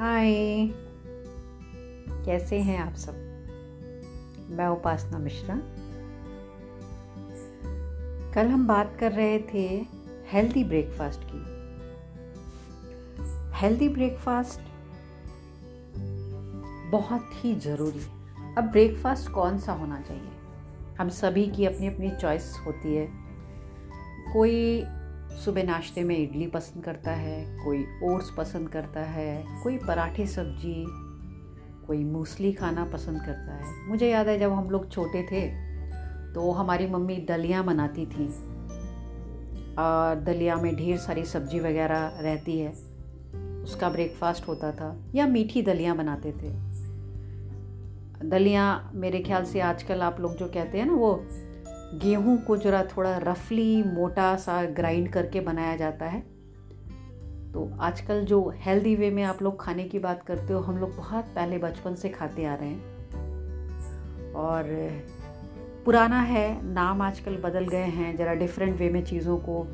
[0.00, 0.34] हाय।
[2.24, 3.12] कैसे हैं आप सब?
[4.50, 5.60] मैं उपासना मिश्रा।
[8.32, 9.86] कल हम बात कर रहे थे
[10.32, 11.38] हेल्दी ब्रेकफास्ट की।
[13.58, 14.60] हेल्दी ब्रेकफास्ट
[16.90, 20.30] बहुत ही ज़रूरी है। अब ब्रेकफास्ट कौन सा होना चाहिए?
[21.00, 23.08] हम सभी की अपनी अपनी चॉइस होती है।
[24.32, 24.84] कोई
[25.36, 30.84] सुबह नाश्ते में इडली पसंद करता है, कोई ओट्स पसंद करता है, कोई पराठे सब्ज़ी,
[31.86, 35.48] कोई मूसली खाना पसंद करता है। मुझे याद है जब हम लोग छोटे थे
[36.34, 38.26] तो हमारी मम्मी दलिया बनाती थी।
[39.78, 42.72] और दलिया में ढेर सारी सब्ज़ी वगैरह रहती है।
[43.62, 46.50] उसका ब्रेकफास्ट होता था, या मीठी दलिया बनाते थे।
[48.28, 51.14] दलिया मेरे ख्याल से आजकल आप लोग जो कहते हैं ना, वो
[51.94, 56.20] गेहूँ को जरा थोड़ा रफली मोटा सा ग्राइंड करके बनाया जाता है।
[57.52, 60.96] तो आजकल जो हेल्दी वे में आप लोग खाने की बात करते हो, हम लोग
[60.96, 63.00] बहुत पहले बचपन से खाते आ रहे हैं।
[64.32, 64.64] और
[65.84, 69.66] पुराना है, नाम आजकल बदल गए हैं, ज़रा डिफरेंट वे में चीज़ों को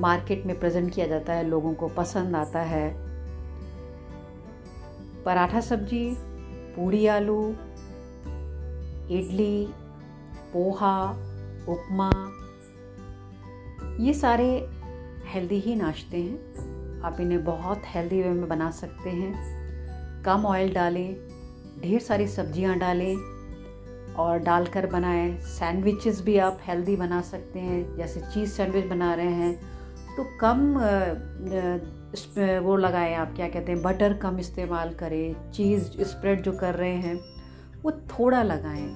[0.00, 2.94] मार्केट में प्रेजेंट किया जाता है, लोगों को पसंद आता है।
[5.24, 6.16] पराठा सब्ज़ी,
[6.76, 7.56] पूड़ी आलू,
[9.10, 9.68] इडली
[10.52, 11.10] पोहा,
[11.68, 12.10] उपमा,
[14.00, 14.48] ये सारे
[15.26, 20.72] हेल्दी ही नाश्ते हैं। आप इन्हें बहुत हेल्दी वे में बना सकते हैं। कम ऑयल
[20.74, 21.16] डालें,
[21.82, 23.16] ढेर सारी सब्ज़ियाँ डालें
[24.16, 29.32] और डालकर बनाएँ। सैंडविचेस भी आप हेल्दी बना सकते हैं, जैसे चीज़ सैंडविच बना रहे
[29.32, 29.54] हैं।
[30.16, 30.74] तो कम
[32.64, 36.94] वो लगाएँ आप, क्या कहते हैं बटर कम इस्तेमाल करें चीज़ स्प्रेड जो कर रहे
[36.96, 37.18] हैं,
[37.82, 38.88] वो थोड़ा लगाएँ।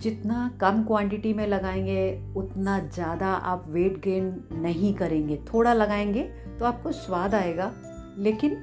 [0.00, 6.22] जितना कम क्वांटिटी में लगाएँगे, उतना ज़्यादा आप वेट गेन नहीं करेंगे। थोड़ा लगाएँगे
[6.58, 7.72] तो आपको स्वाद आएगा,
[8.18, 8.56] लेकिन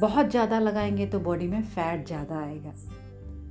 [0.00, 2.72] बहुत ज़्यादा लगाएँगे तो बॉडी में फैट ज़्यादा आएगा।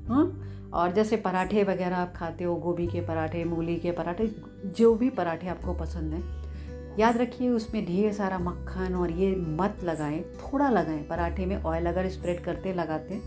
[0.07, 0.69] हाँ?
[0.73, 4.27] और जैसे पराठे वगैरह आप खाते हो, गोभी के पराठे, मूली के पराठे,
[4.67, 9.83] जो भी पराठे आपको पसंद हैं, याद रखिए उसमें ढेर सारा मक्खन और ये मत
[9.83, 13.19] लगाएँ, थोड़ा लगाएँ। पराठे में ऑयल अगर स्प्रेड करते, लगाते,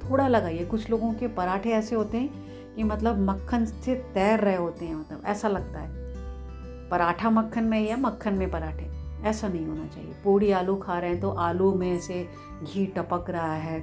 [0.00, 4.56] थोड़ा लगाइए। कुछ लोगों के पराठे ऐसे होते हैं कि मतलब मक्खन से तैर रहे
[4.56, 8.90] होते हैं मतलब ऐसा लगता है। पराठा मक्खन में या मक्खन में पराठे,
[9.24, 12.22] ऐसा नहीं होना चाहिए। पूड़ी आलू खा रहे हैं तो आलू में से
[12.64, 13.80] घी टपक रहा है।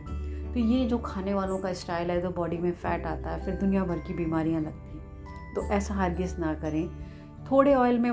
[0.53, 3.55] तो ये जो खाने वालों का स्टाइल है तो बॉडी में फैट आता है, फिर
[3.55, 6.87] दुनिया भर की बीमारियाँ लगती हैं। तो ऐसा हरगिज ना करें।
[7.51, 8.11] थोड़े ऑयल में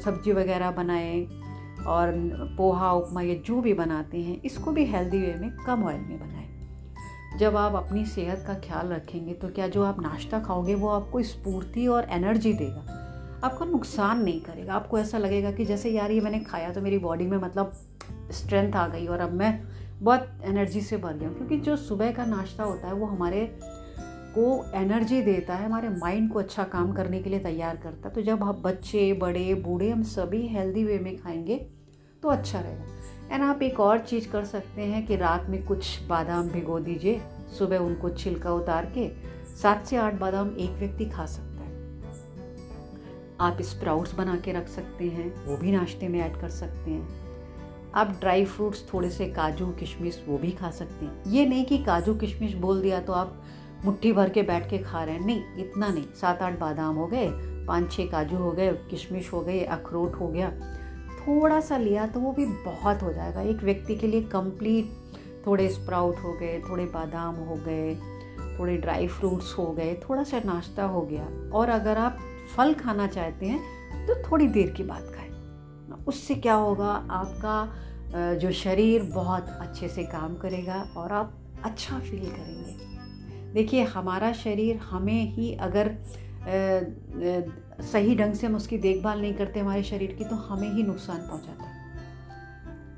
[0.00, 1.26] सब्ज़ी वगैरह बनाएँ
[1.86, 2.12] और
[2.56, 6.18] पोहा, उपमा ये जो भी बनाते हैं, इसको भी हेल्दी वे में कम ऑयल में
[6.20, 6.37] बनाएँ।
[7.36, 11.22] जब आप अपनी सेहत का ख्याल रखेंगे तो क्या जो आप नाश्ता खाओगे, वो आपको
[11.22, 12.94] स्फूर्ति और एनर्जी देगा?
[13.44, 16.98] आपको नुकसान नहीं करेगा। आपको ऐसा लगेगा कि जैसे, यार, ये मैंने खाया तो मेरी
[16.98, 17.72] बॉडी में मतलब
[18.30, 19.60] स्ट्रेंथ आ गई और अब मैं
[20.00, 23.58] बहुत एनर्जी से भर गया हूँ। क्योंकि जो सुबह का नाश्ता होता है, वो हमारे
[24.38, 28.14] को एनर्जी देता है, हमारे माइंड को अच्छा काम करने के लिए तैयार करता है।
[28.14, 31.70] तो जब आप बच्चे, बड़े, बूढ़े, हम सभी हेल्दी वे में खाएँगे
[32.22, 32.84] तो अच्छा रहेगा।
[33.30, 37.20] एंड आप एक और चीज़ कर सकते हैं कि रात में कुछ बादाम भिगो दीजिए।
[37.58, 39.08] सुबह उनको छिलका उतार के
[39.56, 41.68] सात से आठ बादाम एक व्यक्ति खा सकता है।
[43.40, 47.08] आप स्प्राउट्स बना के रख सकते हैं, वो भी नाश्ते में ऐड कर सकते हैं।
[47.94, 51.78] आप ड्राई फ्रूट्स थोड़े से काजू, किशमिश, वो भी खा सकते हैं। ये नहीं कि
[51.78, 53.42] काजू, किशमिश बोल दिया तो आप
[53.84, 57.06] मुट्ठी भर के बैठ के खा रहे हैं। नहीं, इतना नहीं। सात आठ बादाम हो
[57.06, 57.28] गए,
[57.66, 60.77] पाँच छः काजू हो गए, किशमिश हो गए, अखरोट हो गया।
[61.28, 65.68] थोड़ा सा लिया तो वो भी बहुत हो जाएगा। एक व्यक्ति के लिए कंप्लीट थोड़े
[65.68, 67.94] स्प्राउट हो गए, थोड़े बादाम हो गए,
[68.58, 72.18] थोड़े ड्राई फ्रूट्स हो गए, थोड़ा सा नाश्ता हो गया। और अगर आप
[72.56, 76.92] फल खाना चाहते हैं तो थोड़ी देर की बात खाएँ। उससे क्या होगा?
[77.10, 81.34] आपका जो शरीर बहुत अच्छे से काम करेगा और आप
[81.64, 85.94] अच्छा फील करेंगे। देखिए, हमारा शरीर हमें ही अगर
[87.82, 91.18] सही ढंग से हम उसकी देखभाल नहीं करते हमारे शरीर की तो हमें ही नुकसान
[91.18, 91.76] पहुंचाता है।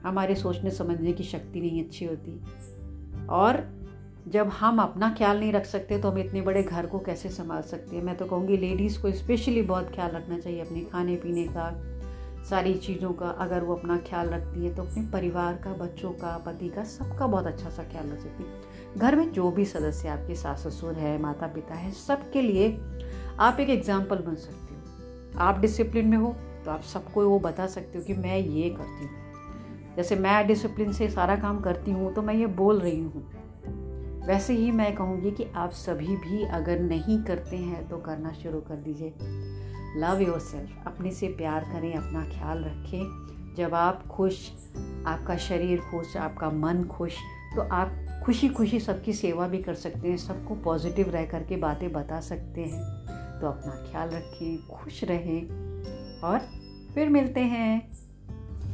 [0.02, 2.40] हमारे सोचने समझने की शक्ति नहीं अच्छी होती।
[3.30, 3.62] और
[4.28, 7.62] जब हम अपना ख्याल नहीं रख सकते तो हम इतने बड़े घर को कैसे संभाल
[7.62, 8.02] सकते हैं?
[8.02, 11.70] मैं तो कहूँगी, लेडीज़ को स्पेशली बहुत ख्याल रखना चाहिए अपने खाने पीने का,
[12.50, 16.36] सारी चीज़ों का। अगर वो अपना ख्याल रखती है तो अपने परिवार का, बच्चों का,
[16.38, 20.08] पति का, सबका बहुत अच्छा सा ख्याल रख सकती है। घर में जो भी सदस्य
[20.08, 22.68] आपके सास ससुर है माता पिता है, सबके लिए
[23.40, 26.34] आप एक एग्ज़ाम्पल बन सकते हो। आप डिसिप्लिन में हो
[26.64, 30.92] तो आप सबको वो बता सकते हो कि मैं ये करती हूँ। जैसे मैं डिसिप्लिन
[30.92, 35.30] से सारा काम करती हूँ तो मैं ये बोल रही हूँ। वैसे ही मैं कहूँगी
[35.30, 39.12] कि आप सभी भी अगर नहीं करते हैं तो करना शुरू कर दीजिए।
[40.00, 44.50] लव योर सेल्फ अपने से प्यार करें, अपना ख्याल रखें। जब आप खुश,
[45.06, 47.16] आपका शरीर खुश, आपका मन खुश
[47.56, 51.92] तो आप खुशी खुशी सबकी सेवा भी कर सकते हैं, सबको पॉजिटिव रह करके बातें
[51.92, 52.99] बता सकते हैं।
[53.40, 55.46] तो अपना ख्याल रखें, खुश रहें
[56.20, 56.38] और
[56.94, 57.92] फिर मिलते हैं।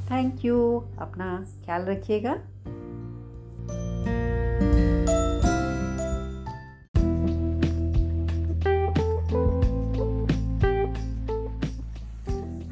[0.07, 2.33] थैंक यू अपना ख्याल रखिएगा।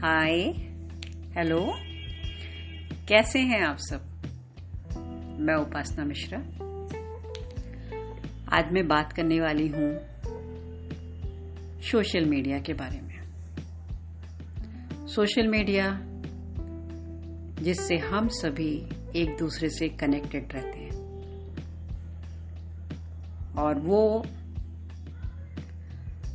[0.00, 0.41] हाय
[1.37, 1.61] हेलो
[3.08, 4.02] कैसे हैं आप सब?
[5.41, 6.38] मैं उपासना मिश्रा।
[8.56, 10.14] आज मैं बात करने वाली हूँ
[11.91, 13.25] सोशल मीडिया के बारे में।
[15.07, 16.01] सोशल मीडिया
[17.65, 18.87] जिससे हम सभी
[19.17, 20.91] एक दूसरे से कनेक्टेड रहते हैं।
[23.55, 24.27] और वो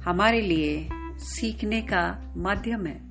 [0.04, 3.02] हमारे लिए सीखने का माध्यम है।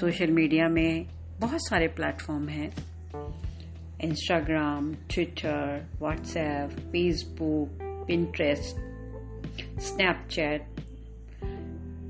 [0.00, 1.06] सोशल मीडिया में
[1.40, 2.70] बहुत सारे प्लेटफॉर्म हैं।
[4.00, 8.76] Instagram, Twitter, WhatsApp, Facebook, Pinterest,
[9.80, 10.73] Snapchat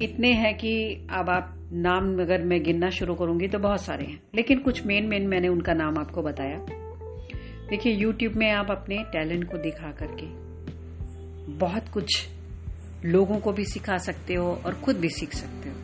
[0.05, 4.23] इतने हैं कि अब आप नाम अगर मैं गिनना शुरू करूँगी तो बहुत सारे हैं।
[4.35, 6.59] लेकिन कुछ मेन मेन मैंने उनका नाम आपको बताया।
[7.71, 10.27] देखिए यूट्यूब में आप अपने टैलेंट को दिखा करके
[11.53, 12.29] बहुत कुछ
[13.05, 15.75] लोगों को भी सिखा सकते हो और खुद भी सीख सकते हो।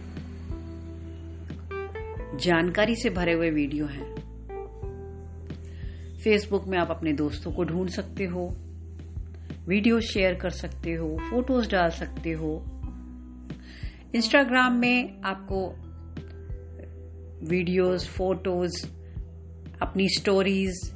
[2.38, 4.14] जानकारी से भरे हुए वीडियो हैं।
[6.25, 8.56] फेसबुक में आप अपने दोस्तों को ढूंढ सकते हो,
[9.69, 12.80] वीडियो शेयर कर सकते हो फ़ोटोज़ डाल सकते हो।
[14.15, 15.69] इंस्टाग्राम में आपको
[17.49, 18.87] वीडियोस फ़ोटोज़
[19.83, 20.91] अपनी स्टोरीज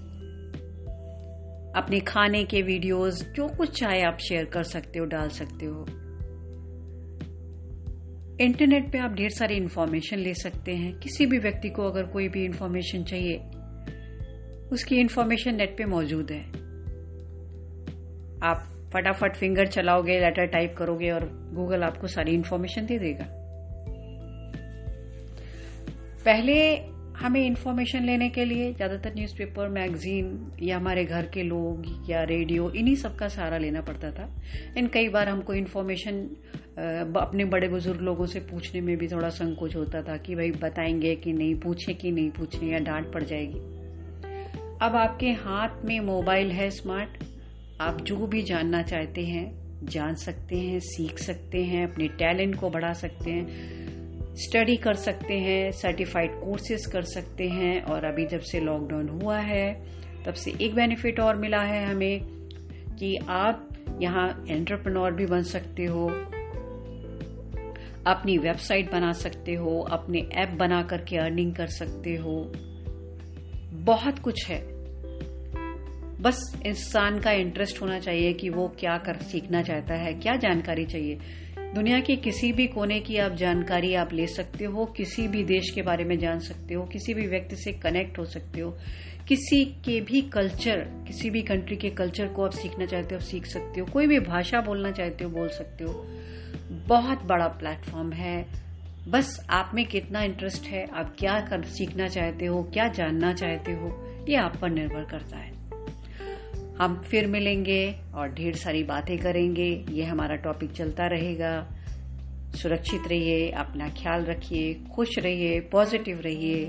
[1.77, 5.87] अपने खाने के वीडियोस जो कुछ चाहे आप शेयर कर सकते हो, डाल सकते हो।
[8.41, 12.29] इंटरनेट पे आप ढेर सारी इंफॉर्मेशन ले सकते हैं। किसी भी व्यक्ति को अगर कोई
[12.29, 13.39] भी इंफॉर्मेशन चाहिए,
[14.73, 16.45] उसकी इंफॉर्मेशन नेट पे मौजूद है।
[18.43, 23.25] आप फटाफट फिंगर चलाओगे लेटर टाइप करोगे और गूगल आपको सारी इंफॉर्मेशन दे देगा।
[26.25, 26.55] पहले
[27.19, 32.71] हमें इंफॉर्मेशन लेने के लिए ज़्यादातर न्यूज़पेपर मैगजीन या हमारे घर के लोग या रेडियो
[32.71, 34.29] इन्हीं सब का सहारा लेना पड़ता था।
[34.79, 36.23] इन कई बार हमको इन्फॉर्मेशन
[37.17, 41.15] अपने बड़े बुज़ुर्ग लोगों से पूछने में भी थोड़ा संकोच होता था कि भाई बताएँगे
[41.17, 43.59] कि नहीं, पूछे कि नहीं पूछे या डांट पड़ जाएगी।
[44.83, 47.23] अब आपके हाथ में मोबाइल है स्मार्ट
[47.81, 52.71] आप जो भी जानना चाहते हैं, जान सकते हैं, सीख सकते हैं, अपने टैलेंट को
[52.71, 53.47] बढ़ा सकते हैं,
[54.35, 59.39] स्टडी कर सकते हैं सर्टिफाइड कोर्सेज कर सकते हैं, और अभी जब से लॉकडाउन हुआ
[59.39, 59.85] है,
[60.27, 62.21] तब से एक बेनिफिट और मिला है हमें
[62.99, 63.69] कि आप
[64.03, 66.09] यहाँ एंटरप्रेन्योर भी बन सकते हो,
[68.07, 72.53] अपनी वेबसाइट बना सकते हो, अपने ऐप बना करके अर्निंग कर सकते हो।
[73.73, 74.74] बहुत कुछ है।
[76.25, 80.85] बस इंसान का इंटरेस्ट होना चाहिए कि वो क्या कर, सीखना चाहता है, क्या जानकारी
[80.85, 81.19] चाहिए।
[81.59, 85.71] दुनिया के किसी भी कोने की आप जानकारी आप ले सकते हो, किसी भी देश
[85.75, 88.77] के बारे में जान सकते हो, किसी भी व्यक्ति से कनेक्ट हो सकते हो,
[89.29, 93.47] किसी के भी कल्चर किसी भी कंट्री के कल्चर को आप सीखना चाहते हो सीख
[93.47, 96.07] सकते हो, कोई भी भाषा बोलना चाहते हो, बोल सकते हो।
[96.71, 98.47] बहुत बड़ा प्लेटफॉर्म है।
[99.09, 103.73] बस आप में कितना इंटरेस्ट है, आप क्या कर, सीखना चाहते हो, क्या जानना चाहते
[103.73, 105.54] हो, ये आप पर निर्भर करता है।
[106.81, 111.69] हम फिर मिलेंगे और ढेर सारी बातें करेंगे। ये हमारा टॉपिक चलता रहेगा।
[112.63, 116.67] सुरक्षित रहिए, अपना ख्याल रखिए, खुश रहिए पॉजिटिव रहिए।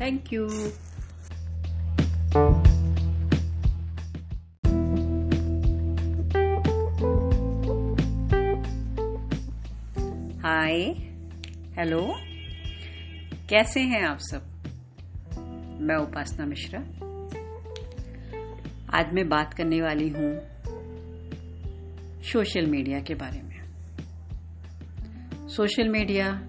[0.00, 0.48] थैंक यू
[10.38, 10.80] हाय
[11.78, 12.02] हेलो
[13.48, 14.42] कैसे हैं आप सब?
[15.80, 17.11] मैं उपासना मिश्रा।
[18.94, 20.40] आज मैं बात करने वाली हूँ
[22.22, 23.68] सोशल मीडिया के बारे में।
[25.48, 26.40] सोशल मीडिया,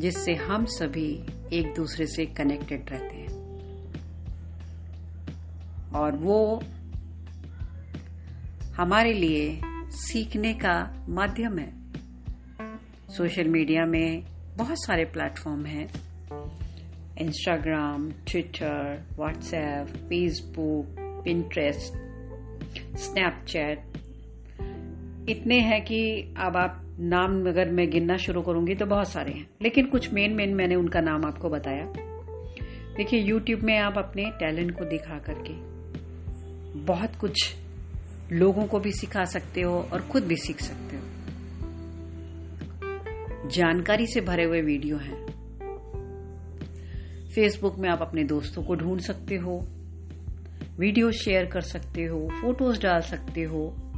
[0.00, 3.28] जिससे हम सभी एक दूसरे से कनेक्टेड रहते हैं।
[5.90, 6.62] और वो
[8.76, 11.72] हमारे लिए सीखने का माध्यम है।
[13.08, 14.22] सोशल मीडिया में
[14.56, 16.07] बहुत सारे प्लेटफॉर्म हैं।
[17.20, 21.94] Instagram Twitter WhatsApp Facebook Pinterest
[22.98, 23.78] Snapchat
[25.28, 29.50] इतने हैं कि अब आप नाम अगर मैं गिनना शुरू करूँगी तो बहुत सारे हैं।
[29.62, 31.92] लेकिन कुछ मेन मेन मैंने उनका नाम आपको बताया।
[32.96, 35.52] देखिए यूट्यूब में आप अपने टैलेंट को दिखा करके
[36.80, 37.54] बहुत कुछ
[38.32, 41.02] लोगों को भी सिखा सकते हो और खुद भी सीख सकते हो।
[43.48, 45.27] जानकारी से भरे हुए वीडियो हैं।
[47.38, 49.68] फेसबुक में आप अपने दोस्तों को ढूंढ सकते हो,
[50.78, 53.92] वीडियो शेयर कर सकते हो, फ़ोटोज़ डाल सकते हो।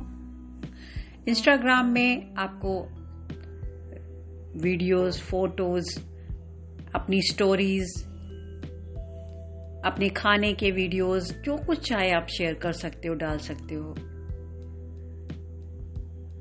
[1.28, 2.82] इंस्टाग्राम में आपको
[4.62, 5.98] वीडियोस फ़ोटोज़
[6.94, 8.02] अपनी स्टोरीज
[9.84, 13.94] अपने खाने के वीडियोस जो कुछ चाहे आप शेयर कर सकते हो, डाल सकते हो।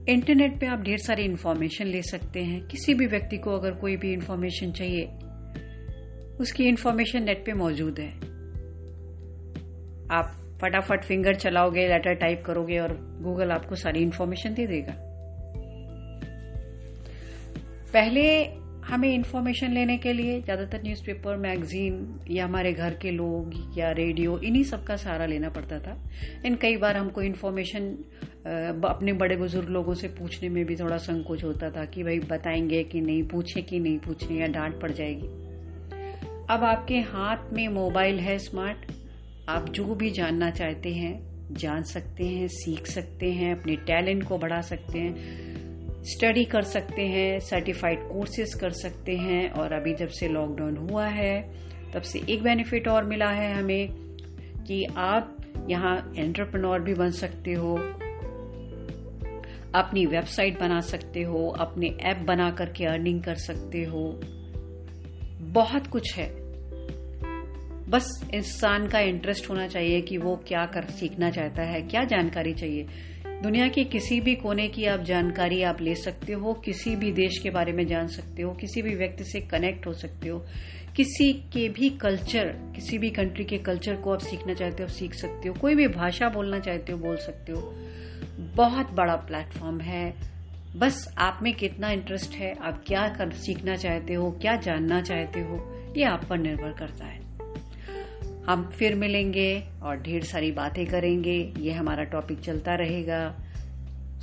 [0.10, 3.96] इंटरनेट पे आप ढेर सारी इंफॉर्मेशन ले सकते हैं। किसी भी व्यक्ति को अगर कोई
[3.96, 5.19] भी इंफॉर्मेशन चाहिए
[6.40, 8.10] उसकी इंफॉर्मेशन नेट पे मौजूद है।
[10.12, 14.94] आप फटाफट फिंगर चलाओगे लेटर टाइप करोगे और गूगल आपको सारी इंफॉर्मेशन दे देगा।
[17.94, 18.24] पहले
[18.86, 24.38] हमें इंफॉर्मेशन लेने के लिए ज़्यादातर न्यूज़पेपर मैगजीन या हमारे घर के लोग या रेडियो
[24.40, 25.98] इन्हीं सब का सहारा लेना पड़ता था।
[26.46, 27.92] इन कई बार हमको इन्फॉर्मेशन
[28.86, 32.84] अपने बड़े बुज़ुर्ग लोगों से पूछने में भी थोड़ा संकोच होता था कि भाई बताएँगे
[32.84, 35.49] कि नहीं, पूछे कि नहीं पूछे या डांट पड़ जाएगी।
[36.50, 38.92] अब आपके हाथ में मोबाइल है, स्मार्ट।
[39.50, 44.38] आप जो भी जानना चाहते हैं, जान सकते हैं, सीख सकते हैं, अपने टैलेंट को
[44.38, 45.14] बढ़ा सकते हैं,
[46.04, 51.08] स्टडी कर सकते हैं सर्टिफाइड कोर्सेज कर सकते हैं, और अभी जब से लॉकडाउन हुआ
[51.08, 51.54] है,
[51.94, 53.90] तब से एक बेनिफिट और मिला है हमें
[54.68, 55.38] कि आप
[55.70, 57.76] यहाँ एंटरप्रेन्योर भी बन सकते हो,
[59.76, 64.20] अपनी वेबसाइट बना सकते हो, अपने ऐप बना करके अर्निंग कर सकते हो।
[65.42, 66.39] बहुत कुछ है।
[67.90, 72.54] बस इंसान का इंटरेस्ट होना चाहिए कि वो क्या कर, सीखना चाहता है, क्या जानकारी
[72.54, 72.88] चाहिए।
[73.26, 77.38] दुनिया के किसी भी कोने की आप जानकारी आप ले सकते हो, किसी भी देश
[77.38, 80.46] के बारे में जान सकते हो, किसी भी व्यक्ति से कनेक्ट हो सकते हो,
[80.96, 85.14] किसी के भी कल्चर किसी भी कंट्री के कल्चर को आप सीखना चाहते हो सीख
[85.14, 87.76] सकते हो, कोई भी भाषा बोलना चाहते हो, बोल सकते हो।
[88.56, 90.14] बहुत बड़ा प्लेटफॉर्म है।
[90.76, 95.40] बस आप में कितना इंटरेस्ट है, आप क्या कर, सीखना चाहते हो, क्या जानना चाहते
[95.40, 97.19] हो, ये आप पर निर्भर करता है।
[98.50, 103.38] हम फिर मिलेंगे और ढेर सारी बातें करेंगे। ये हमारा टॉपिक चलता रहेगा।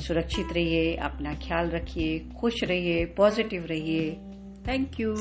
[0.01, 4.11] सुरक्षित रहिए, अपना ख्याल रखिए, खुश रहिए पॉजिटिव रहिए।
[4.69, 5.15] Thank you